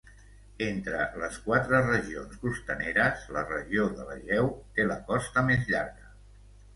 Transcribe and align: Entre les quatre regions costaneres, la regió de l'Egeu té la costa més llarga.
Entre 0.67 1.01
les 1.23 1.35
quatre 1.49 1.81
regions 1.89 2.39
costaneres, 2.45 3.27
la 3.35 3.43
regió 3.49 3.85
de 3.99 4.07
l'Egeu 4.07 4.49
té 4.79 4.87
la 4.93 4.97
costa 5.11 5.45
més 5.51 5.69
llarga. 5.75 6.09